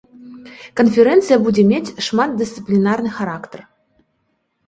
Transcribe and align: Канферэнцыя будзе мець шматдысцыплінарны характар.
Канферэнцыя 0.79 1.37
будзе 1.45 1.65
мець 1.71 1.93
шматдысцыплінарны 2.07 3.11
характар. 3.17 3.59